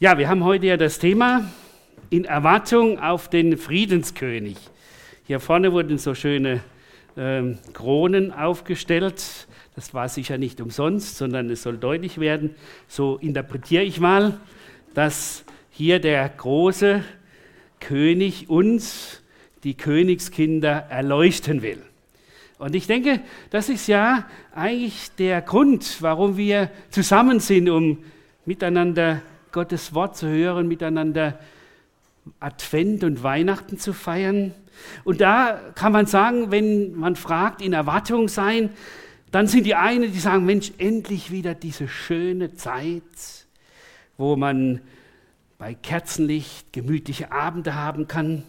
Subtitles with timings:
[0.00, 1.50] Ja, wir haben heute ja das Thema
[2.08, 4.56] in Erwartung auf den Friedenskönig.
[5.24, 6.60] Hier vorne wurden so schöne
[7.16, 9.48] ähm, Kronen aufgestellt.
[9.74, 12.54] Das war sicher nicht umsonst, sondern es soll deutlich werden,
[12.86, 14.38] so interpretiere ich mal,
[14.94, 17.02] dass hier der große
[17.80, 19.20] König uns,
[19.64, 21.82] die Königskinder, erleuchten will.
[22.60, 23.20] Und ich denke,
[23.50, 27.98] das ist ja eigentlich der Grund, warum wir zusammen sind, um
[28.46, 29.22] miteinander
[29.52, 31.38] Gottes Wort zu hören, miteinander
[32.40, 34.54] Advent und Weihnachten zu feiern.
[35.04, 38.70] Und da kann man sagen, wenn man fragt, in Erwartung sein,
[39.30, 43.02] dann sind die einen, die sagen, Mensch, endlich wieder diese schöne Zeit,
[44.16, 44.80] wo man
[45.58, 48.44] bei Kerzenlicht gemütliche Abende haben kann,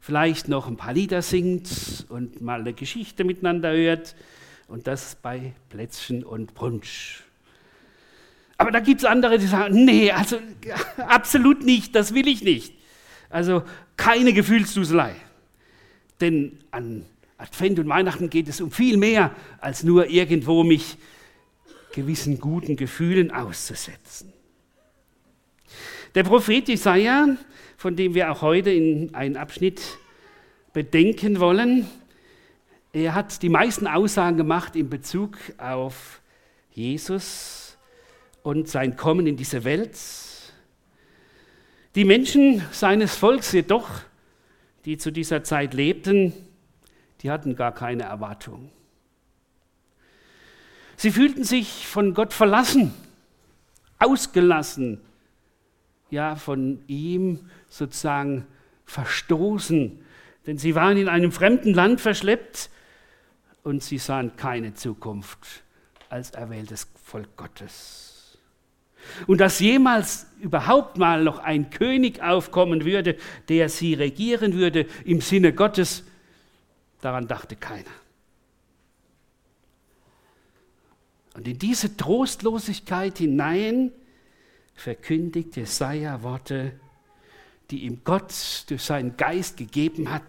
[0.00, 4.14] vielleicht noch ein paar Lieder singt und mal eine Geschichte miteinander hört
[4.68, 7.24] und das bei Plätzchen und Punsch.
[8.62, 10.38] Aber da gibt es andere, die sagen, nee, also
[10.98, 12.72] absolut nicht, das will ich nicht.
[13.28, 13.64] Also
[13.96, 15.16] keine Gefühlsduselei.
[16.20, 17.04] Denn an
[17.38, 20.96] Advent und Weihnachten geht es um viel mehr, als nur irgendwo mich
[21.92, 24.32] gewissen guten Gefühlen auszusetzen.
[26.14, 27.36] Der Prophet Jesaja,
[27.76, 29.82] von dem wir auch heute in einen Abschnitt
[30.72, 31.88] bedenken wollen,
[32.92, 36.20] er hat die meisten Aussagen gemacht in Bezug auf
[36.70, 37.61] Jesus,
[38.42, 39.98] und sein Kommen in diese Welt.
[41.94, 43.88] Die Menschen seines Volks jedoch,
[44.84, 46.32] die zu dieser Zeit lebten,
[47.20, 48.70] die hatten gar keine Erwartung.
[50.96, 52.92] Sie fühlten sich von Gott verlassen,
[53.98, 55.00] ausgelassen,
[56.10, 58.46] ja, von ihm sozusagen
[58.84, 60.04] verstoßen,
[60.46, 62.70] denn sie waren in einem fremden Land verschleppt
[63.62, 65.62] und sie sahen keine Zukunft
[66.08, 68.11] als erwähltes Volk Gottes.
[69.26, 73.16] Und dass jemals überhaupt mal noch ein König aufkommen würde,
[73.48, 76.04] der sie regieren würde im Sinne Gottes,
[77.00, 77.90] daran dachte keiner.
[81.34, 83.90] Und in diese Trostlosigkeit hinein
[84.74, 86.72] verkündigt Jesaja Worte,
[87.70, 88.32] die ihm Gott
[88.68, 90.24] durch seinen Geist gegeben hat.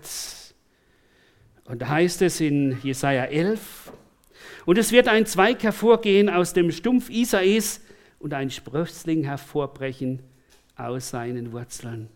[1.66, 3.92] Und da heißt es in Jesaja 11,
[4.66, 7.82] und es wird ein Zweig hervorgehen aus dem Stumpf Isais,
[8.24, 10.24] und ein Sprössling hervorbrechen
[10.78, 12.08] aus seinen Wurzeln.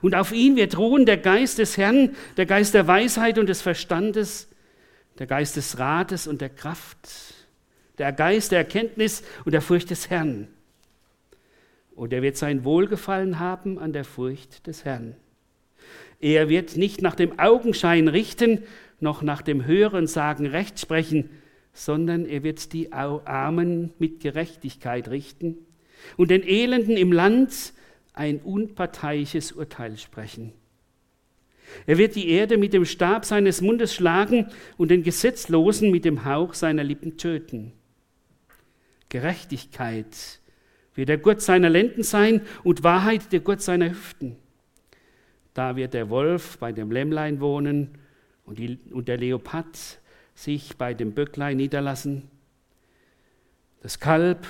[0.00, 3.60] Und auf ihn wird ruhen der Geist des Herrn, der Geist der Weisheit und des
[3.60, 4.48] Verstandes,
[5.18, 7.08] der Geist des Rates und der Kraft,
[7.98, 10.48] der Geist der Erkenntnis und der Furcht des Herrn.
[11.94, 15.16] Und er wird sein Wohlgefallen haben an der Furcht des Herrn.
[16.18, 18.64] Er wird nicht nach dem Augenschein richten,
[19.00, 21.28] noch nach dem Hören sagen Recht sprechen,
[21.72, 25.58] sondern er wird die Armen mit Gerechtigkeit richten
[26.16, 27.72] und den Elenden im Land
[28.12, 30.52] ein unparteiisches Urteil sprechen.
[31.86, 36.24] Er wird die Erde mit dem Stab seines Mundes schlagen und den Gesetzlosen mit dem
[36.24, 37.72] Hauch seiner Lippen töten.
[39.08, 40.40] Gerechtigkeit
[40.94, 44.36] wird der Gurt seiner Lenden sein und Wahrheit der Gurt seiner Hüften.
[45.54, 47.98] Da wird der Wolf bei dem Lämmlein wohnen
[48.44, 50.00] und, die, und der Leopard
[50.34, 52.28] sich bei dem Böcklein niederlassen.
[53.82, 54.46] Das Kalb,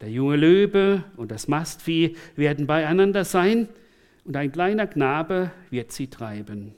[0.00, 3.68] der junge Löwe und das Mastvieh werden beieinander sein
[4.24, 6.74] und ein kleiner Knabe wird sie treiben.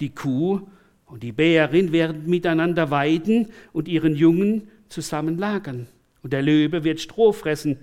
[0.00, 0.60] Die Kuh
[1.06, 5.86] und die Bärin werden miteinander weiden und ihren Jungen zusammen lagern.
[6.22, 7.78] Und der Löwe wird Stroh fressen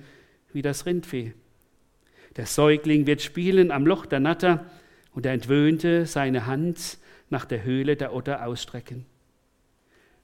[0.54, 1.34] wie das Rindvieh.
[2.36, 4.66] Der Säugling wird spielen am Loch der Natter
[5.14, 6.98] und der Entwöhnte seine Hand
[7.30, 9.06] nach der Höhle der Otter ausstrecken.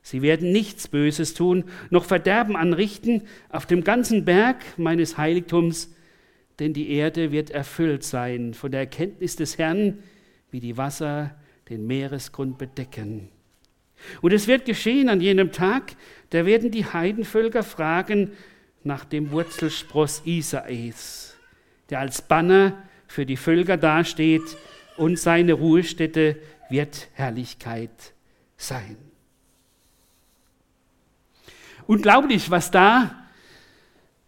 [0.05, 5.95] Sie werden nichts Böses tun, noch Verderben anrichten auf dem ganzen Berg meines Heiligtums,
[6.59, 9.97] denn die Erde wird erfüllt sein von der Erkenntnis des Herrn,
[10.51, 11.35] wie die Wasser
[11.69, 13.29] den Meeresgrund bedecken.
[14.21, 15.93] Und es wird geschehen an jenem Tag,
[16.29, 18.33] da werden die Heidenvölker fragen
[18.83, 21.35] nach dem Wurzelspross Isais,
[21.89, 24.55] der als Banner für die Völker dasteht,
[24.97, 26.37] und seine Ruhestätte
[26.69, 28.13] wird Herrlichkeit
[28.55, 29.04] sein.
[31.87, 33.27] Unglaublich, was da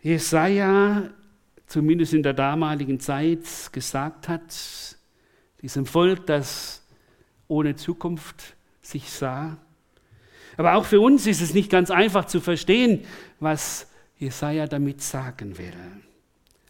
[0.01, 1.09] Jesaja
[1.65, 4.95] zumindest in der damaligen Zeit gesagt hat,
[5.61, 6.85] diesem Volk, das
[7.47, 9.57] ohne Zukunft sich sah.
[10.55, 13.03] Aber auch für uns ist es nicht ganz einfach zu verstehen,
[13.39, 13.87] was
[14.17, 15.73] Jesaja damit sagen will.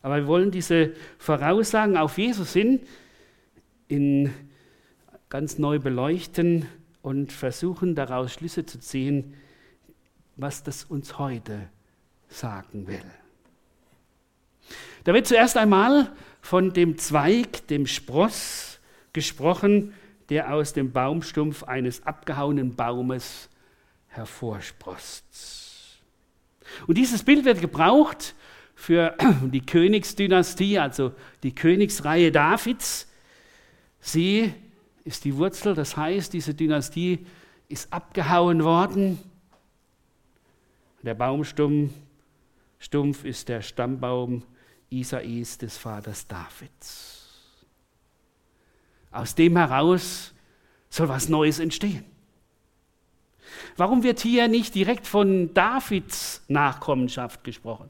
[0.01, 2.79] Aber wir wollen diese Voraussagen auf Jesus hin
[3.89, 4.33] in
[5.29, 6.65] ganz neu beleuchten
[7.01, 9.33] und versuchen daraus Schlüsse zu ziehen,
[10.37, 11.69] was das uns heute
[12.29, 13.03] sagen will.
[15.03, 16.11] Da wird zuerst einmal
[16.41, 18.79] von dem Zweig, dem Spross
[19.13, 19.93] gesprochen,
[20.29, 23.49] der aus dem Baumstumpf eines abgehauenen Baumes
[24.07, 25.23] hervorsprost.
[26.85, 28.35] Und dieses Bild wird gebraucht
[28.75, 31.13] für die Königsdynastie, also
[31.43, 33.07] die Königsreihe Davids.
[33.99, 34.53] Sie
[35.03, 37.25] ist die Wurzel, das heißt, diese Dynastie
[37.69, 39.19] ist abgehauen worden.
[41.07, 41.93] Der Baumstumpf
[42.79, 44.43] Stumpf ist der Stammbaum
[44.89, 47.65] Isais des Vaters Davids.
[49.09, 50.33] Aus dem heraus
[50.89, 52.03] soll was Neues entstehen.
[53.77, 57.89] Warum wird hier nicht direkt von Davids Nachkommenschaft gesprochen?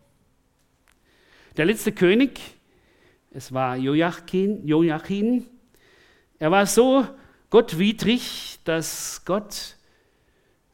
[1.57, 2.39] Der letzte König,
[3.31, 5.47] es war Joachim, Joachim
[6.37, 7.07] er war so
[7.49, 9.76] gottwidrig, dass Gott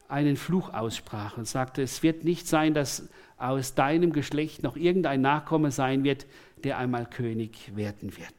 [0.08, 5.20] einen Fluch aussprach und sagte, es wird nicht sein, dass aus deinem Geschlecht noch irgendein
[5.20, 6.26] Nachkomme sein wird,
[6.62, 8.34] der einmal König werden wird.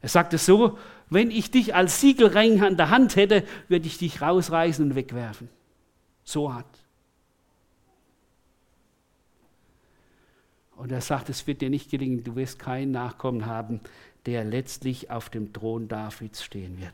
[0.00, 0.78] Er sagte so,
[1.10, 5.48] wenn ich dich als Siegelring an der Hand hätte, würde ich dich rausreißen und wegwerfen.
[6.24, 6.66] So hart.
[10.76, 13.80] Und er sagt, es wird dir nicht gelingen, du wirst keinen Nachkommen haben,
[14.26, 16.92] der letztlich auf dem Thron Davids stehen wird.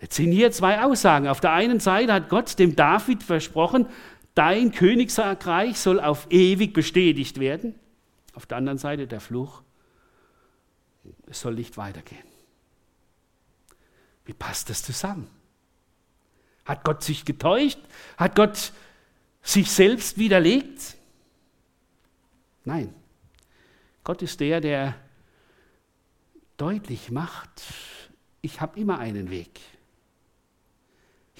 [0.00, 1.28] Jetzt sind hier zwei Aussagen.
[1.28, 3.86] Auf der einen Seite hat Gott dem David versprochen,
[4.34, 7.74] dein Königsreich soll auf ewig bestätigt werden.
[8.34, 9.62] Auf der anderen Seite der Fluch,
[11.26, 12.24] es soll nicht weitergehen.
[14.24, 15.28] Wie passt das zusammen?
[16.64, 17.78] Hat Gott sich getäuscht?
[18.16, 18.72] Hat Gott
[19.42, 20.96] sich selbst widerlegt?
[22.64, 22.94] Nein.
[24.02, 24.94] Gott ist der, der
[26.56, 27.62] deutlich macht,
[28.40, 29.60] ich habe immer einen Weg.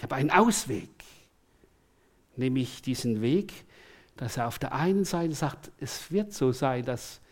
[0.04, 0.90] Habe einen Ausweg,
[2.36, 3.54] nämlich diesen Weg,
[4.18, 7.22] dass er auf der einen Seite sagt, es wird so sein, dass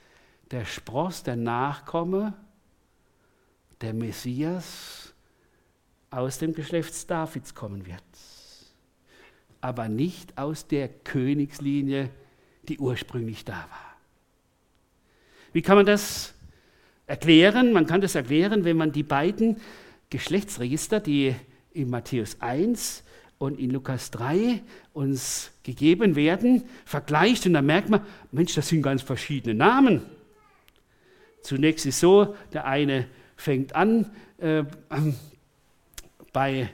[0.51, 2.33] der Spross, der Nachkomme,
[3.83, 5.13] der Messias
[6.09, 8.03] aus dem Geschlecht Davids kommen wird,
[9.61, 12.09] aber nicht aus der Königslinie,
[12.69, 13.97] die ursprünglich da war.
[15.53, 16.33] Wie kann man das
[17.07, 17.75] erklären?
[17.75, 19.61] Man kann das erklären, wenn man die beiden
[20.09, 21.37] Geschlechtsregister, die
[21.75, 23.05] in Matthäus 1
[23.39, 28.83] und in Lukas 3 uns gegeben werden, vergleicht und dann merkt man, Mensch, das sind
[28.83, 30.03] ganz verschiedene Namen.
[31.43, 34.65] Zunächst ist so, der eine fängt an äh,
[36.33, 36.69] bei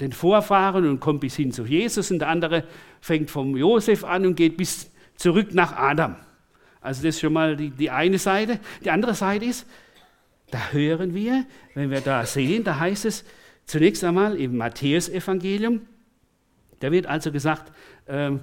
[0.00, 2.64] den Vorfahren und kommt bis hin zu Jesus und der andere
[3.00, 6.16] fängt vom Josef an und geht bis zurück nach Adam.
[6.80, 8.58] Also das ist schon mal die, die eine Seite.
[8.84, 9.66] Die andere Seite ist,
[10.50, 13.24] da hören wir, wenn wir da sehen, da heißt es
[13.66, 15.82] zunächst einmal im Matthäusevangelium,
[16.80, 17.72] da wird also gesagt,
[18.06, 18.40] ähm,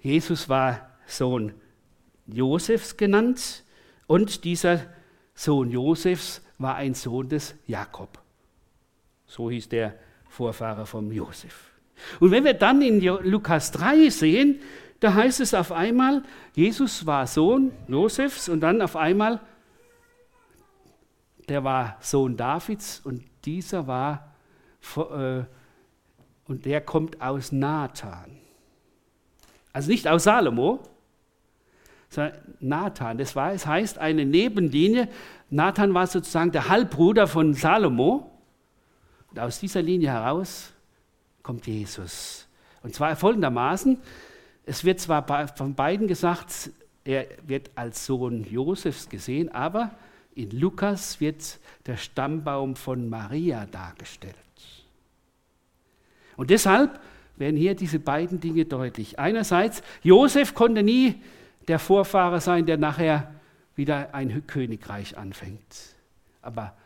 [0.00, 1.54] Jesus war Sohn
[2.26, 3.64] Josefs genannt
[4.06, 4.80] und dieser
[5.34, 8.18] Sohn Josefs war ein Sohn des Jakob.
[9.26, 9.94] So hieß der
[10.28, 11.70] Vorfahre vom Josef.
[12.20, 14.60] Und wenn wir dann in Lukas 3 sehen,
[15.00, 16.22] da heißt es auf einmal,
[16.54, 19.40] Jesus war Sohn Josefs und dann auf einmal,
[21.48, 24.27] der war Sohn Davids und dieser war,
[24.96, 28.38] und der kommt aus Nathan.
[29.72, 30.80] Also nicht aus Salomo,
[32.08, 33.18] sondern Nathan.
[33.18, 35.08] Das, war, das heißt eine Nebenlinie.
[35.50, 38.30] Nathan war sozusagen der Halbbruder von Salomo.
[39.30, 40.72] Und aus dieser Linie heraus
[41.42, 42.46] kommt Jesus.
[42.82, 43.98] Und zwar folgendermaßen,
[44.64, 46.70] es wird zwar von beiden gesagt,
[47.04, 49.92] er wird als Sohn Josefs gesehen, aber
[50.38, 54.36] in Lukas wird der Stammbaum von Maria dargestellt.
[56.36, 57.00] Und deshalb
[57.36, 59.18] werden hier diese beiden Dinge deutlich.
[59.18, 61.16] Einerseits, Josef konnte nie
[61.66, 63.34] der Vorfahre sein, der nachher
[63.74, 65.96] wieder ein Königreich anfängt.
[66.40, 66.76] Aber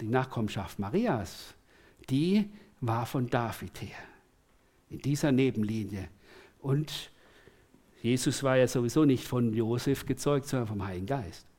[0.00, 1.54] die Nachkommenschaft Marias,
[2.08, 2.48] die
[2.80, 3.98] war von David her,
[4.88, 6.08] in dieser Nebenlinie.
[6.60, 7.10] Und
[8.00, 11.51] Jesus war ja sowieso nicht von Josef gezeugt, sondern vom Heiligen Geist.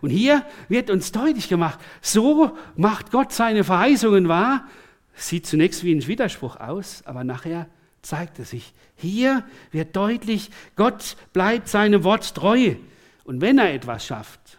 [0.00, 4.66] Und hier wird uns deutlich gemacht, so macht Gott seine Verheißungen wahr.
[5.14, 7.66] Sieht zunächst wie ein Widerspruch aus, aber nachher
[8.02, 8.72] zeigt er sich.
[8.96, 12.76] Hier wird deutlich, Gott bleibt seinem Wort treu.
[13.24, 14.58] Und wenn er etwas schafft,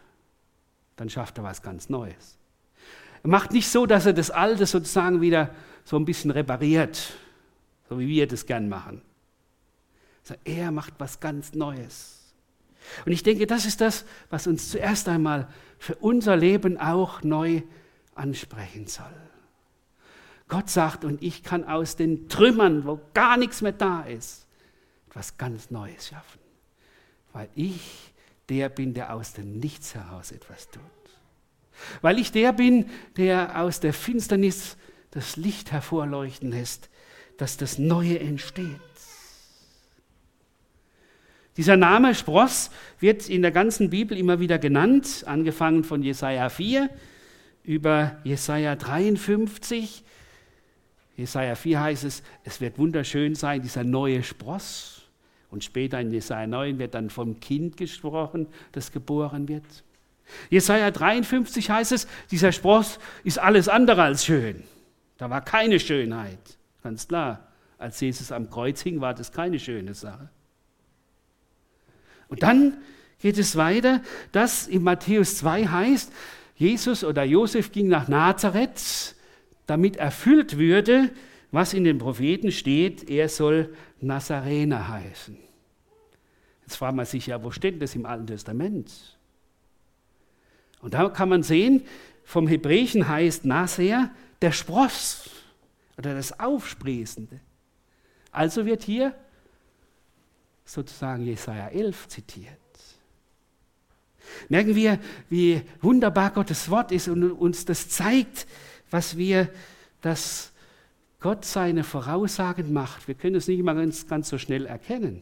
[0.95, 2.37] dann schafft er was ganz Neues.
[3.23, 7.13] Er macht nicht so, dass er das Alte sozusagen wieder so ein bisschen repariert,
[7.89, 9.01] so wie wir das gern machen.
[10.43, 12.20] Er macht was ganz Neues.
[13.05, 15.47] Und ich denke, das ist das, was uns zuerst einmal
[15.77, 17.61] für unser Leben auch neu
[18.15, 19.05] ansprechen soll.
[20.47, 24.47] Gott sagt, und ich kann aus den Trümmern, wo gar nichts mehr da ist,
[25.07, 26.39] etwas ganz Neues schaffen.
[27.31, 28.13] Weil ich
[28.49, 30.83] der bin, der aus dem Nichts heraus etwas tut.
[32.01, 34.75] Weil ich der bin, der aus der Finsternis
[35.11, 36.89] das Licht hervorleuchten lässt,
[37.37, 38.79] dass das Neue entsteht.
[41.57, 46.89] Dieser Name Spross wird in der ganzen Bibel immer wieder genannt, angefangen von Jesaja 4
[47.63, 50.03] über Jesaja 53.
[51.17, 55.03] Jesaja 4 heißt es, es wird wunderschön sein, dieser neue Spross.
[55.49, 59.65] Und später in Jesaja 9 wird dann vom Kind gesprochen, das geboren wird.
[60.49, 64.63] Jesaja 53 heißt es, dieser Spross ist alles andere als schön.
[65.17, 66.39] Da war keine Schönheit.
[66.81, 67.47] Ganz klar.
[67.77, 70.29] Als Jesus am Kreuz hing, war das keine schöne Sache.
[72.31, 72.77] Und dann
[73.19, 76.11] geht es weiter, dass in Matthäus 2 heißt,
[76.55, 79.15] Jesus oder Josef ging nach Nazareth,
[79.67, 81.11] damit erfüllt würde,
[81.51, 85.37] was in den Propheten steht, er soll Nazarener heißen.
[86.61, 89.17] Jetzt fragt man sich ja, wo steht das im Alten Testament?
[90.79, 91.83] Und da kann man sehen,
[92.23, 94.09] vom Hebräischen heißt Naser
[94.41, 95.29] der Spross
[95.97, 97.41] oder das Aufsprießende.
[98.31, 99.13] Also wird hier
[100.71, 102.57] sozusagen Jesaja 11 zitiert.
[104.47, 104.99] Merken wir,
[105.29, 108.47] wie wunderbar Gottes Wort ist und uns das zeigt,
[108.89, 109.49] was wir,
[110.01, 110.51] dass
[111.19, 113.07] Gott seine Voraussagen macht.
[113.07, 115.21] Wir können es nicht immer ganz, ganz so schnell erkennen.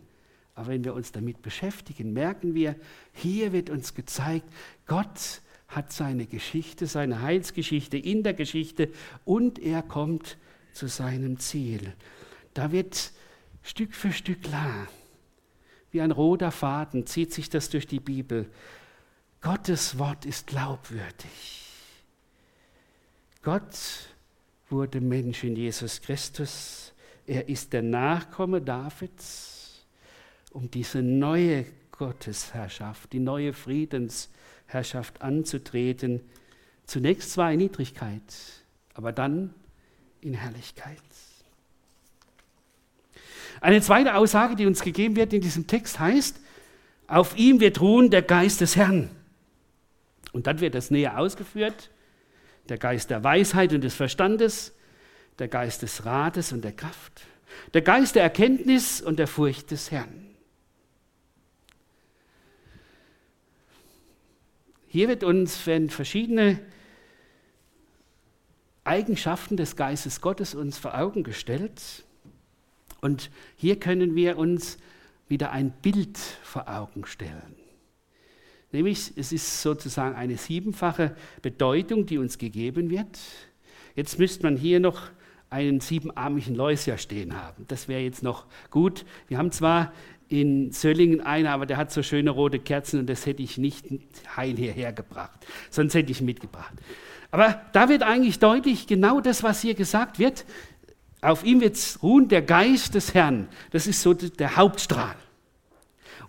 [0.53, 2.75] Aber wenn wir uns damit beschäftigen, merken wir,
[3.13, 4.45] hier wird uns gezeigt,
[4.85, 8.89] Gott hat seine Geschichte, seine Heilsgeschichte in der Geschichte
[9.25, 10.37] und er kommt
[10.73, 11.93] zu seinem Ziel.
[12.53, 13.11] Da wird
[13.63, 14.87] Stück für Stück klar,
[15.91, 18.49] wie ein roter Faden zieht sich das durch die Bibel.
[19.41, 21.59] Gottes Wort ist glaubwürdig.
[23.41, 23.77] Gott
[24.69, 26.93] wurde Mensch in Jesus Christus.
[27.25, 29.85] Er ist der Nachkomme Davids,
[30.51, 36.21] um diese neue Gottesherrschaft, die neue Friedensherrschaft anzutreten.
[36.85, 38.21] Zunächst zwar in Niedrigkeit,
[38.93, 39.53] aber dann
[40.21, 40.97] in Herrlichkeit.
[43.61, 46.39] Eine zweite Aussage, die uns gegeben wird in diesem Text, heißt,
[47.07, 49.09] auf ihm wird ruhen der Geist des Herrn.
[50.31, 51.89] Und dann wird das näher ausgeführt,
[52.69, 54.73] der Geist der Weisheit und des Verstandes,
[55.39, 57.21] der Geist des Rates und der Kraft,
[57.73, 60.27] der Geist der Erkenntnis und der Furcht des Herrn.
[64.87, 66.59] Hier wird uns werden verschiedene
[68.83, 72.03] Eigenschaften des Geistes Gottes uns vor Augen gestellt.
[73.01, 74.77] Und hier können wir uns
[75.27, 77.55] wieder ein Bild vor Augen stellen.
[78.71, 83.19] Nämlich, es ist sozusagen eine siebenfache Bedeutung, die uns gegeben wird.
[83.95, 85.09] Jetzt müsste man hier noch
[85.49, 87.65] einen siebenarmigen Läuser stehen haben.
[87.67, 89.05] Das wäre jetzt noch gut.
[89.27, 89.91] Wir haben zwar
[90.27, 93.85] in Söllingen einen, aber der hat so schöne rote Kerzen und das hätte ich nicht
[94.37, 95.45] heil hierher gebracht.
[95.71, 96.73] Sonst hätte ich mitgebracht.
[97.31, 100.45] Aber da wird eigentlich deutlich genau das, was hier gesagt wird.
[101.21, 103.47] Auf ihm wird ruhen der Geist des Herrn.
[103.71, 105.15] Das ist so der Hauptstrahl.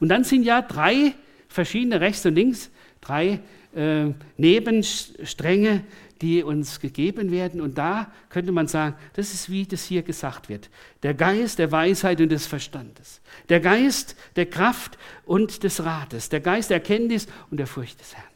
[0.00, 1.14] Und dann sind ja drei
[1.48, 2.70] verschiedene rechts und links,
[3.00, 3.40] drei
[3.74, 4.06] äh,
[4.36, 5.84] Nebenstränge,
[6.20, 7.60] die uns gegeben werden.
[7.60, 10.70] Und da könnte man sagen, das ist wie das hier gesagt wird.
[11.02, 13.20] Der Geist der Weisheit und des Verstandes.
[13.48, 16.28] Der Geist der Kraft und des Rates.
[16.28, 18.26] Der Geist der Erkenntnis und der Furcht des Herrn.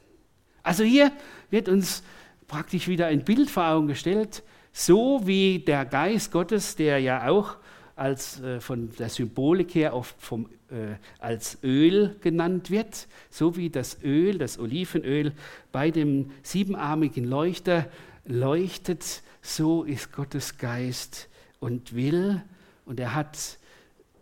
[0.63, 1.13] Also hier
[1.51, 2.03] wird uns
[2.47, 4.43] praktisch wieder ein Bild vor Augen gestellt,
[4.77, 7.57] so wie der Geist Gottes, der ja auch
[7.97, 13.71] als äh, von der Symbolik her oft vom, äh, als Öl genannt wird, so wie
[13.71, 15.33] das Öl, das Olivenöl
[15.71, 17.87] bei dem siebenarmigen Leuchter
[18.27, 21.29] leuchtet, so ist Gottes Geist
[21.61, 22.43] und will
[22.85, 23.59] und er hat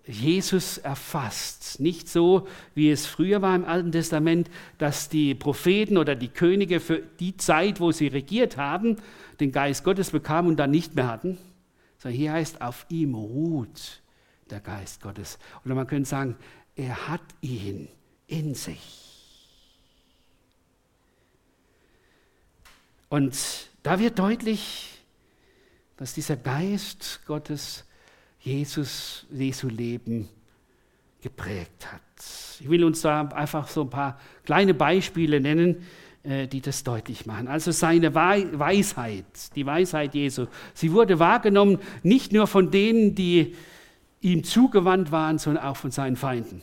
[0.04, 1.80] Jesus erfasst.
[1.80, 6.80] Nicht so, wie es früher war im Alten Testament, dass die Propheten oder die Könige
[6.80, 8.96] für die Zeit, wo sie regiert haben,
[9.42, 11.38] den Geist Gottes bekamen und dann nicht mehr hatten.
[11.98, 14.02] Sondern hier heißt, auf ihm ruht
[14.50, 15.38] der Geist Gottes.
[15.64, 16.36] Oder man könnte sagen,
[16.76, 17.88] er hat ihn
[18.26, 19.02] in sich.
[23.08, 23.36] Und
[23.82, 24.98] da wird deutlich,
[25.98, 27.84] dass dieser Geist Gottes
[28.40, 30.28] Jesus, Jesu Leben
[31.20, 32.00] geprägt hat.
[32.58, 35.86] Ich will uns da einfach so ein paar kleine Beispiele nennen,
[36.24, 37.48] die das deutlich machen.
[37.48, 39.24] Also seine Weisheit,
[39.56, 43.56] die Weisheit Jesu, sie wurde wahrgenommen nicht nur von denen, die
[44.20, 46.62] ihm zugewandt waren, sondern auch von seinen Feinden.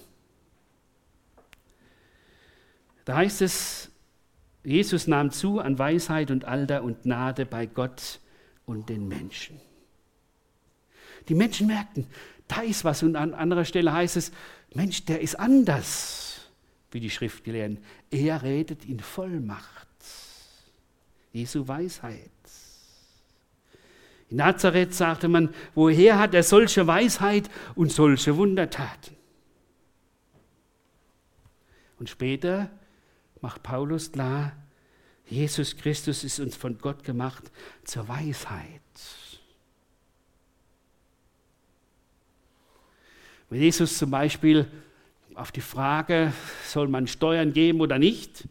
[3.04, 3.92] Da heißt es,
[4.64, 8.20] Jesus nahm zu an Weisheit und Alter und Gnade bei Gott
[8.66, 9.60] und den Menschen.
[11.28, 12.08] Die Menschen merkten,
[12.48, 13.04] da ist was.
[13.04, 14.32] Und an anderer Stelle heißt es,
[14.74, 16.29] Mensch, der ist anders,
[16.92, 17.84] wie die Schriftgelehrten.
[18.10, 19.88] Er redet in Vollmacht.
[21.32, 22.32] Jesu Weisheit.
[24.30, 29.16] In Nazareth sagte man, woher hat er solche Weisheit und solche Wundertaten?
[31.98, 32.70] Und später
[33.42, 34.56] macht Paulus klar,
[35.26, 37.52] Jesus Christus ist uns von Gott gemacht
[37.84, 38.82] zur Weisheit.
[43.50, 44.72] Wenn Jesus zum Beispiel
[45.40, 46.34] auf die Frage,
[46.66, 48.48] soll man Steuern geben oder nicht,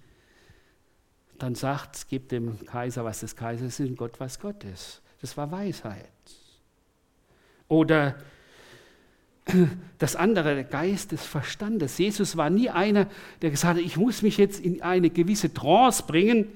[1.38, 5.02] dann sagt, gebt dem Kaiser, was des Kaisers ist, und Gott, was Gott ist.
[5.21, 6.11] Das war Weisheit.
[7.68, 8.16] Oder
[9.99, 11.99] das andere, der Geist des Verstandes.
[11.99, 13.07] Jesus war nie einer,
[13.42, 16.47] der gesagt hat, ich muss mich jetzt in eine gewisse Trance bringen,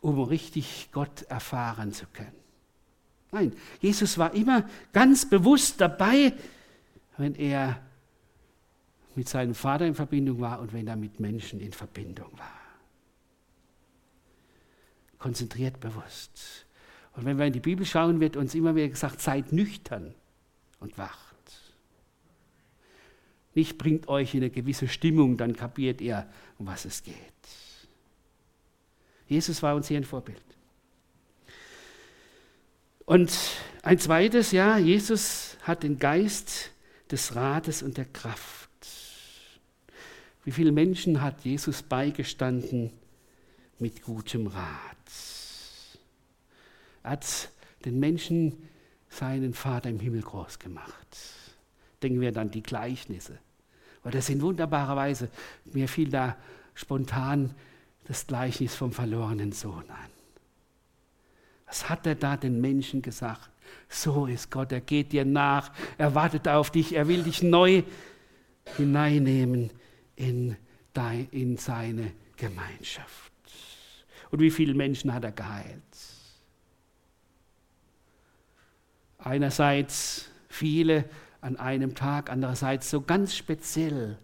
[0.00, 2.36] um richtig Gott erfahren zu können.
[3.30, 6.32] Nein, Jesus war immer ganz bewusst dabei,
[7.16, 7.80] wenn er
[9.18, 12.60] mit seinem Vater in Verbindung war und wenn er mit Menschen in Verbindung war.
[15.18, 16.66] Konzentriert bewusst.
[17.16, 20.14] Und wenn wir in die Bibel schauen, wird uns immer wieder gesagt, seid nüchtern
[20.78, 21.34] und wacht.
[23.54, 26.24] Nicht bringt euch in eine gewisse Stimmung, dann kapiert ihr,
[26.58, 27.16] um was es geht.
[29.26, 30.40] Jesus war uns hier ein Vorbild.
[33.04, 33.36] Und
[33.82, 36.70] ein zweites, ja, Jesus hat den Geist
[37.10, 38.57] des Rates und der Kraft.
[40.48, 42.90] Wie viele Menschen hat Jesus beigestanden
[43.78, 44.96] mit gutem Rat?
[47.02, 47.50] Er hat
[47.84, 48.56] den Menschen
[49.10, 51.18] seinen Vater im Himmel groß gemacht.
[52.02, 53.38] Denken wir dann die Gleichnisse.
[54.02, 55.28] Weil das in wunderbarer Weise,
[55.66, 56.34] mir fiel da
[56.72, 57.54] spontan
[58.06, 60.10] das Gleichnis vom verlorenen Sohn an.
[61.66, 63.50] Was hat er da den Menschen gesagt?
[63.90, 67.82] So ist Gott, er geht dir nach, er wartet auf dich, er will dich neu
[68.78, 69.72] hineinnehmen
[70.18, 70.56] in,
[70.92, 73.32] dein, in seine Gemeinschaft.
[74.30, 75.82] Und wie viele Menschen hat er geheilt?
[79.18, 81.04] Einerseits viele
[81.40, 84.18] an einem Tag, andererseits so ganz speziell.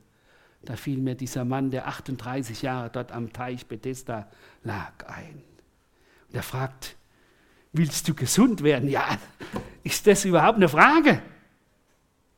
[0.62, 4.28] Da fiel mir dieser Mann, der 38 Jahre dort am Teich Bethesda
[4.62, 5.42] lag, ein.
[6.28, 6.96] Und er fragt,
[7.72, 8.88] willst du gesund werden?
[8.88, 9.18] Ja,
[9.83, 11.22] ist das überhaupt eine Frage?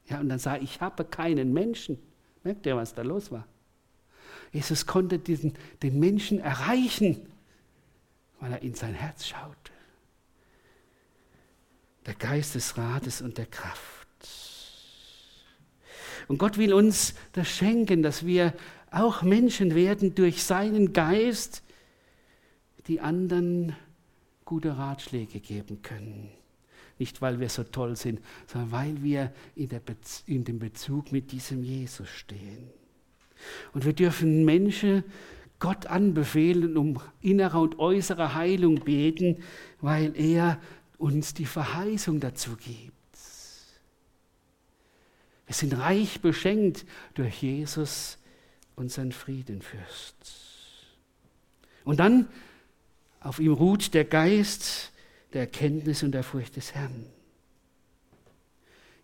[0.08, 1.98] Ja, und dann sah ich, ich habe keinen Menschen.
[2.46, 3.46] Merkt ihr, was da los war?
[4.52, 7.28] Jesus konnte diesen, den Menschen erreichen,
[8.40, 9.72] weil er in sein Herz schaute
[12.06, 14.06] der Geist des Rates und der Kraft.
[16.28, 18.54] Und Gott will uns das schenken, dass wir
[18.90, 21.62] auch Menschen werden durch seinen Geist,
[22.86, 23.76] die anderen
[24.44, 26.30] gute Ratschläge geben können.
[26.98, 29.68] Nicht, weil wir so toll sind, sondern weil wir in,
[30.26, 32.70] in dem Bezug mit diesem Jesus stehen.
[33.72, 35.04] Und wir dürfen Menschen
[35.58, 39.42] Gott anbefehlen, um innere und äußere Heilung beten,
[39.80, 40.60] weil er
[40.98, 42.94] uns die Verheißung dazu gibt.
[45.46, 48.18] Wir sind reich beschenkt durch Jesus,
[48.74, 50.14] unseren Friedenfürst.
[51.84, 52.28] Und dann
[53.20, 54.92] auf ihm ruht der Geist
[55.36, 57.04] der Erkenntnis und der Furcht des Herrn.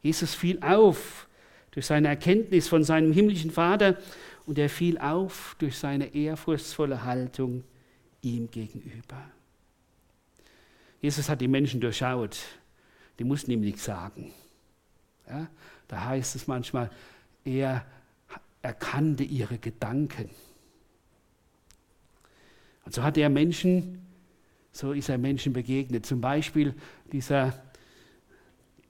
[0.01, 1.29] Jesus fiel auf
[1.73, 3.99] durch seine Erkenntnis von seinem himmlischen Vater
[4.47, 7.65] und er fiel auf durch seine ehrfurchtsvolle Haltung
[8.23, 9.31] ihm gegenüber.
[11.03, 12.39] Jesus hat die Menschen durchschaut.
[13.19, 14.33] Die mussten ihm nichts sagen.
[15.29, 15.49] Ja,
[15.87, 16.91] da heißt es manchmal,
[17.45, 17.85] er
[18.63, 20.31] erkannte ihre Gedanken.
[22.87, 24.07] Und so hat er Menschen,
[24.73, 26.07] so ist er Menschen begegnet.
[26.07, 26.75] Zum Beispiel
[27.13, 27.63] dieser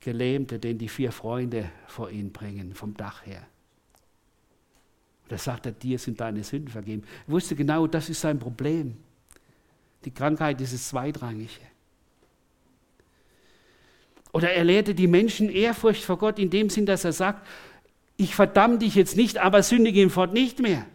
[0.00, 3.46] Gelähmte, den die vier Freunde vor ihn bringen, vom Dach her.
[5.28, 7.04] da sagt er, dir sind deine Sünden vergeben.
[7.26, 8.96] Er wusste genau, das ist sein Problem.
[10.04, 11.50] Die Krankheit ist das Zweitrangige.
[14.32, 17.46] Oder er lehrte die Menschen Ehrfurcht vor Gott in dem Sinn, dass er sagt,
[18.16, 20.86] ich verdamme dich jetzt nicht, aber sündige ihm fort nicht mehr.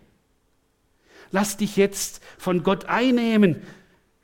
[1.31, 3.61] Lass dich jetzt von Gott einnehmen.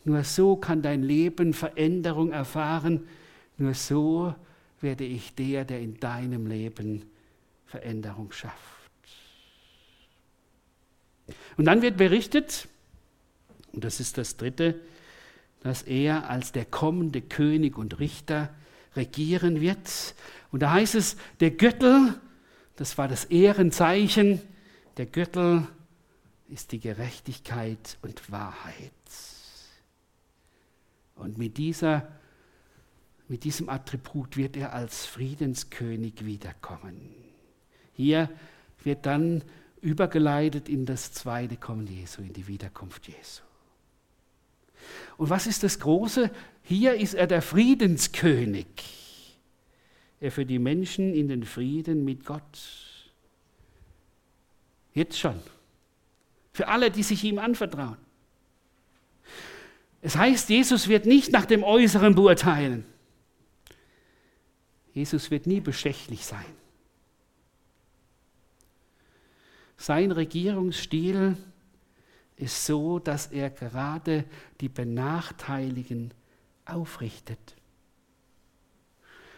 [0.06, 3.08] Nur so kann dein Leben Veränderung erfahren.
[3.58, 4.36] Nur so
[4.82, 7.06] werde ich der, der in deinem Leben
[7.66, 8.84] Veränderung schafft.
[11.58, 12.68] Und dann wird berichtet,
[13.72, 14.80] und das ist das Dritte,
[15.62, 18.54] dass er als der kommende König und Richter
[18.96, 20.16] regieren wird.
[20.52, 22.20] Und da heißt es, der Gürtel,
[22.76, 24.42] das war das Ehrenzeichen,
[24.98, 25.68] der Gürtel
[26.50, 28.92] ist die Gerechtigkeit und Wahrheit.
[31.16, 32.08] Und mit, dieser,
[33.28, 37.14] mit diesem Attribut wird er als Friedenskönig wiederkommen.
[37.94, 38.30] Hier
[38.84, 39.44] wird dann
[39.82, 43.44] übergeleitet in das zweite Kommen Jesu, in die Wiederkunft Jesu.
[45.18, 46.32] Und was ist das Große?
[46.64, 48.66] Hier ist er der Friedenskönig.
[50.20, 52.60] Er für die Menschen in den Frieden mit Gott.
[54.94, 55.40] Jetzt schon.
[56.54, 57.98] Für alle, die sich ihm anvertrauen.
[60.06, 62.84] Es heißt, Jesus wird nicht nach dem Äußeren beurteilen.
[64.92, 66.46] Jesus wird nie bestechlich sein.
[69.78, 71.38] Sein Regierungsstil
[72.36, 74.26] ist so, dass er gerade
[74.60, 76.14] die Benachteiligen
[76.66, 77.56] aufrichtet.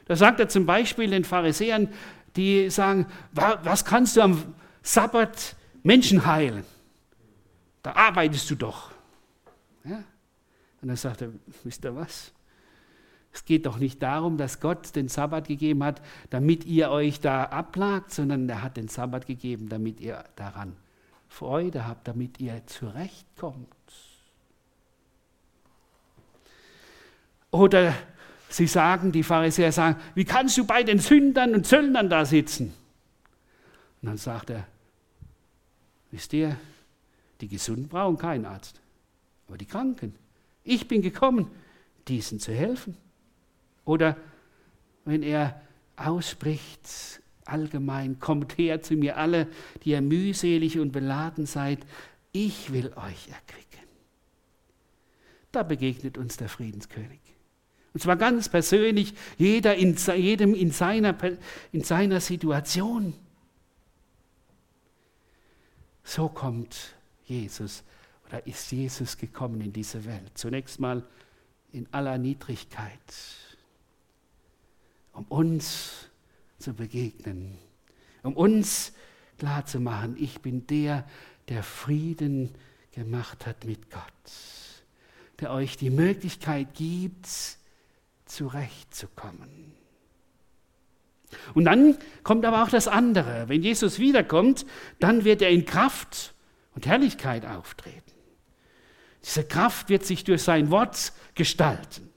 [0.05, 1.93] Da sagt er zum Beispiel den Pharisäern,
[2.35, 6.63] die sagen, was kannst du am Sabbat Menschen heilen?
[7.83, 8.89] Da arbeitest du doch.
[9.83, 10.03] Ja?
[10.85, 11.31] Und dann sagt er,
[11.63, 12.31] wisst ihr was?
[13.33, 17.45] Es geht doch nicht darum, dass Gott den Sabbat gegeben hat, damit ihr euch da
[17.45, 20.75] ablagt, sondern er hat den Sabbat gegeben, damit ihr daran
[21.27, 23.67] Freude habt, damit ihr zurechtkommt.
[27.49, 27.95] Oder
[28.47, 32.75] sie sagen, die Pharisäer sagen, wie kannst du bei den Sündern und Zöllnern da sitzen?
[34.03, 34.67] Und dann sagt er,
[36.11, 36.55] wisst ihr,
[37.41, 38.79] die Gesunden brauchen keinen Arzt,
[39.47, 40.23] aber die Kranken.
[40.65, 41.49] Ich bin gekommen,
[42.07, 42.97] diesen zu helfen.
[43.85, 44.17] Oder
[45.05, 45.61] wenn er
[45.95, 49.47] ausspricht, allgemein, kommt her zu mir alle,
[49.83, 51.85] die ihr mühselig und beladen seid,
[52.31, 53.87] ich will euch erquicken.
[55.51, 57.21] Da begegnet uns der Friedenskönig.
[57.93, 61.15] Und zwar ganz persönlich, jeder in, jedem in seiner,
[61.71, 63.13] in seiner Situation.
[66.03, 67.83] So kommt Jesus
[68.27, 70.31] oder ist Jesus gekommen in diese Welt.
[70.35, 71.03] Zunächst mal
[71.71, 73.13] in aller Niedrigkeit
[75.15, 76.09] um uns
[76.59, 77.57] zu begegnen,
[78.23, 78.93] um uns
[79.37, 81.07] klarzumachen, ich bin der,
[81.47, 82.53] der Frieden
[82.91, 84.01] gemacht hat mit Gott,
[85.39, 87.27] der euch die Möglichkeit gibt,
[88.25, 89.73] zurechtzukommen.
[91.53, 93.49] Und dann kommt aber auch das andere.
[93.49, 94.65] Wenn Jesus wiederkommt,
[94.99, 96.33] dann wird er in Kraft
[96.75, 98.14] und Herrlichkeit auftreten.
[99.25, 102.09] Diese Kraft wird sich durch sein Wort gestalten.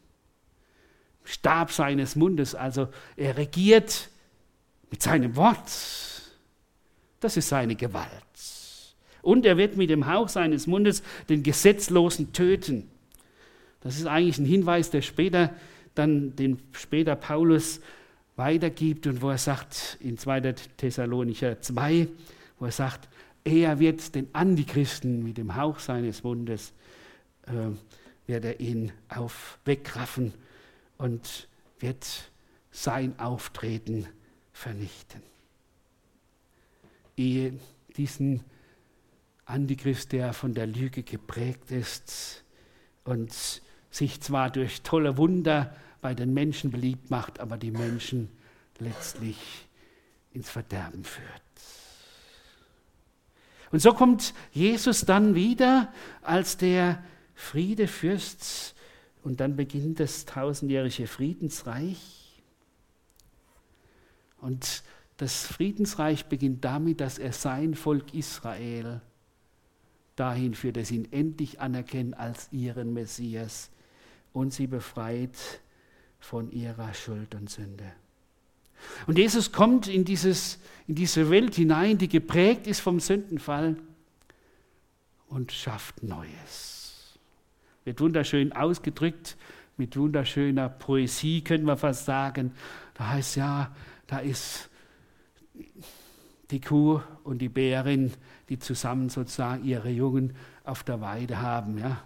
[1.25, 2.55] Stab seines Mundes.
[2.55, 4.11] Also er regiert
[4.91, 5.71] mit seinem Wort.
[7.21, 8.13] Das ist seine Gewalt.
[9.23, 12.91] Und er wird mit dem Hauch seines Mundes den Gesetzlosen töten.
[13.81, 15.55] Das ist eigentlich ein Hinweis, der später
[15.95, 17.81] dann den später Paulus
[18.37, 20.53] weitergibt und wo er sagt in 2.
[20.77, 22.07] Thessalonicher 2,
[22.59, 23.09] wo er sagt,
[23.45, 26.88] er wird den Antichristen mit dem Hauch seines Mundes, äh,
[28.27, 30.35] wird er ihn auf wegraffen
[30.99, 32.31] und wird
[32.71, 34.07] sein Auftreten
[34.53, 35.23] vernichten.
[37.17, 37.59] Ehe
[37.97, 38.45] diesen
[39.45, 42.45] Antichrist, der von der Lüge geprägt ist
[43.05, 48.29] und sich zwar durch tolle Wunder bei den Menschen beliebt macht, aber die Menschen
[48.79, 49.39] letztlich
[50.33, 51.43] ins Verderben führt.
[53.71, 57.03] Und so kommt Jesus dann wieder als der
[57.39, 58.75] Friedefürst
[59.23, 62.43] und dann beginnt das tausendjährige Friedensreich.
[64.41, 64.83] Und
[65.19, 69.01] das Friedensreich beginnt damit, dass er sein Volk Israel
[70.17, 73.71] dahin führt, dass sie ihn endlich anerkennen als ihren Messias
[74.33, 75.39] und sie befreit
[76.19, 77.93] von ihrer Schuld und Sünde.
[79.07, 83.77] Und Jesus kommt in, dieses, in diese Welt hinein, die geprägt ist vom Sündenfall
[85.29, 86.78] und schafft Neues
[87.89, 89.39] wird wunderschön ausgedrückt,
[89.79, 92.53] mit wunderschöner Poesie, können wir fast sagen.
[92.93, 93.75] Da heißt ja,
[94.07, 94.69] da ist
[96.51, 98.13] die Kuh und die Bärin,
[98.51, 101.79] die zusammen sozusagen ihre Jungen auf der Weide haben.
[101.79, 102.03] Ja.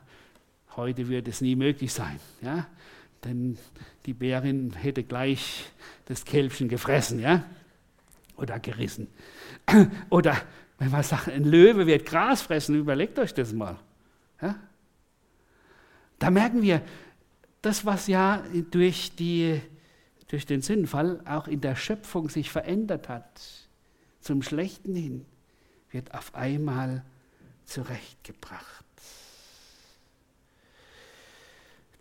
[0.76, 2.68] Heute wird es nie möglich sein, ja.
[3.24, 3.58] denn
[4.06, 5.64] die Bärin hätte gleich
[6.04, 7.42] das Kälbchen gefressen ja.
[8.36, 9.08] oder gerissen.
[10.10, 10.36] Oder
[10.78, 13.80] wenn man sagt, ein Löwe wird Gras fressen, überlegt euch das mal.
[14.40, 14.54] Ja.
[16.22, 16.82] Da merken wir,
[17.62, 19.60] das, was ja durch, die,
[20.28, 23.42] durch den Sinnfall auch in der Schöpfung sich verändert hat,
[24.20, 25.26] zum Schlechten hin,
[25.90, 27.04] wird auf einmal
[27.64, 28.84] zurechtgebracht.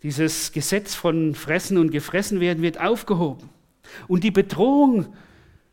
[0.04, 3.48] Dieses Gesetz von Fressen und Gefressen werden wird aufgehoben.
[4.06, 5.16] Und die Bedrohung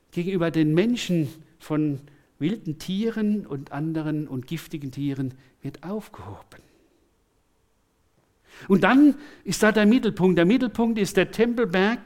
[0.09, 2.01] gegenüber den Menschen von
[2.39, 6.68] wilden Tieren und anderen und giftigen Tieren wird aufgehoben.
[8.67, 10.37] Und dann ist da der Mittelpunkt.
[10.37, 11.99] Der Mittelpunkt ist der Tempelberg,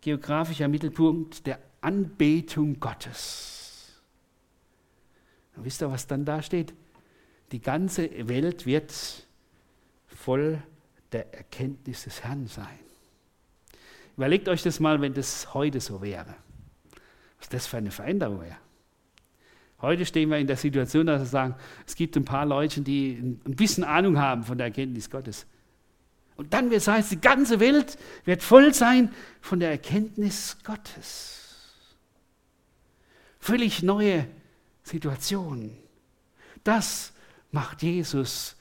[0.00, 3.92] geografischer Mittelpunkt der Anbetung Gottes.
[5.56, 6.74] Und wisst ihr, was dann da steht?
[7.52, 8.92] Die ganze Welt wird
[10.06, 10.62] voll
[11.12, 12.78] der Erkenntnis des Herrn sein.
[14.16, 16.34] Überlegt euch das mal, wenn das heute so wäre.
[17.38, 18.56] Was das für eine Veränderung wäre.
[19.80, 21.54] Heute stehen wir in der Situation, dass wir sagen,
[21.86, 25.46] es gibt ein paar Leute, die ein bisschen Ahnung haben von der Erkenntnis Gottes.
[26.36, 31.40] Und dann wird es heißt, die ganze Welt wird voll sein von der Erkenntnis Gottes.
[33.38, 34.26] Völlig neue
[34.82, 35.76] Situation.
[36.64, 37.12] Das
[37.52, 38.56] macht Jesus,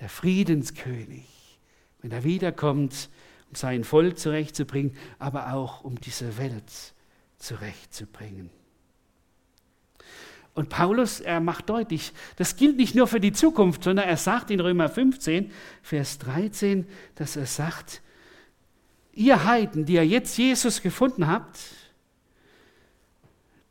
[0.00, 1.58] der Friedenskönig,
[2.00, 3.08] wenn er wiederkommt,
[3.48, 6.94] um sein Volk zurechtzubringen, aber auch um diese Welt
[7.38, 8.50] zurechtzubringen.
[10.54, 14.50] Und Paulus, er macht deutlich, das gilt nicht nur für die Zukunft, sondern er sagt
[14.50, 15.50] in Römer 15,
[15.82, 18.02] Vers 13, dass er sagt,
[19.14, 21.58] ihr Heiden, die ihr jetzt Jesus gefunden habt,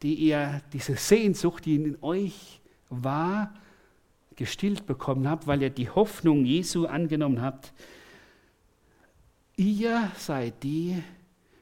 [0.01, 3.53] die ihr diese Sehnsucht, die in euch war,
[4.35, 7.73] gestillt bekommen habt, weil ihr die Hoffnung Jesu angenommen habt,
[9.55, 11.03] ihr seid die,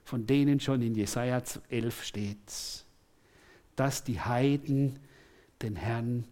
[0.06, 2.38] von denen schon in Jesaja 11 steht,
[3.76, 4.98] dass die Heiden
[5.62, 6.26] den Herrn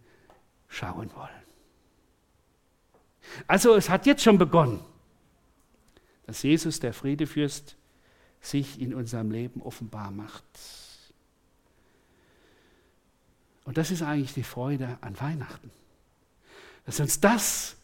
[0.68, 1.28] schauen wollen.
[3.46, 4.80] Also es hat jetzt schon begonnen,
[6.26, 7.76] dass Jesus, der Friedefürst,
[8.40, 10.44] sich in unserem Leben offenbar macht.
[13.64, 15.70] Und das ist eigentlich die Freude an Weihnachten.
[16.86, 17.76] Dass uns das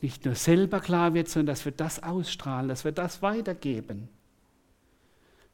[0.00, 4.08] nicht nur selber klar wird, sondern dass wir das ausstrahlen, dass wir das weitergeben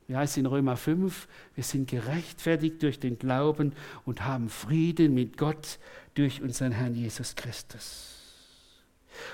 [0.09, 3.75] wie heißt es in Römer 5, wir sind gerechtfertigt durch den Glauben
[4.07, 5.79] und haben Frieden mit Gott
[6.14, 8.14] durch unseren Herrn Jesus Christus.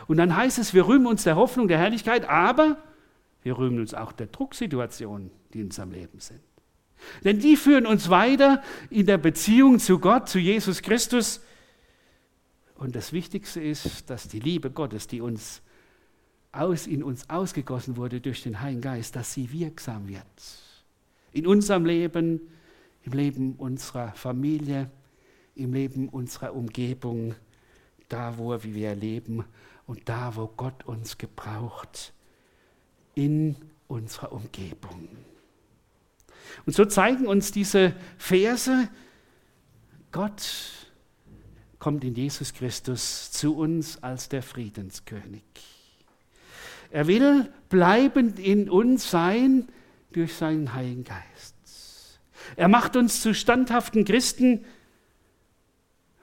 [0.09, 2.77] Und dann heißt es, wir rühmen uns der Hoffnung der Herrlichkeit, aber
[3.45, 6.41] wir rühmen uns auch der Drucksituationen, die in unserem Leben sind.
[7.23, 8.61] Denn die führen uns weiter
[8.91, 11.41] in der Beziehung zu Gott, zu Jesus Christus.
[12.75, 15.63] Und das Wichtigste ist, dass die Liebe Gottes, die uns
[16.61, 20.25] aus, in uns ausgegossen wurde durch den Heiligen Geist, dass sie wirksam wird
[21.35, 22.41] in unserem Leben,
[23.03, 24.91] im Leben unserer Familie,
[25.57, 27.35] im Leben unserer Umgebung,
[28.09, 29.45] da, wo wir leben
[29.87, 32.15] und da, wo Gott uns gebraucht,
[33.15, 33.57] in
[33.89, 35.09] unserer Umgebung.
[36.65, 38.89] Und so zeigen uns diese Verse,
[40.13, 40.89] Gott
[41.81, 45.43] kommt in Jesus Christus zu uns als der Friedenskönig.
[46.95, 49.67] Er will bleibend in uns sein,
[50.13, 51.57] durch seinen Heiligen Geist.
[52.55, 54.65] Er macht uns zu standhaften Christen,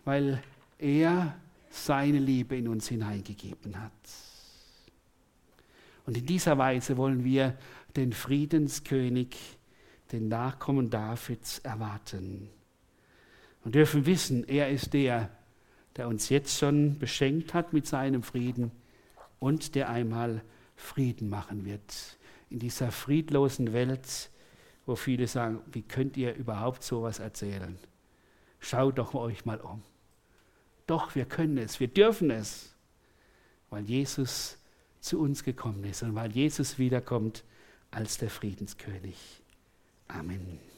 [0.06, 0.42] weil
[0.80, 1.36] er
[1.72, 3.92] seine Liebe in uns hineingegeben hat.
[6.06, 7.58] Und in dieser Weise wollen wir
[7.98, 9.36] den Friedenskönig,
[10.14, 12.48] den Nachkommen Davids erwarten.
[13.66, 15.32] Und dürfen wissen, er ist der,
[15.98, 18.72] der uns jetzt schon beschenkt hat mit seinem Frieden
[19.40, 20.42] und der einmal
[20.82, 22.18] Frieden machen wird
[22.50, 24.30] in dieser friedlosen Welt,
[24.86, 27.78] wo viele sagen, wie könnt ihr überhaupt sowas erzählen?
[28.60, 29.82] Schaut doch euch mal um.
[30.88, 32.76] Doch, wir können es, wir dürfen es,
[33.70, 34.58] weil Jesus
[35.00, 37.44] zu uns gekommen ist und weil Jesus wiederkommt
[37.92, 39.16] als der Friedenskönig.
[40.08, 40.71] Amen.